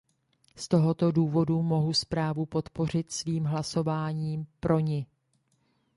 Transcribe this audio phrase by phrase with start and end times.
[0.55, 5.05] Z tohoto důvodu mohu zprávu podpořit svým hlasováním pro ni.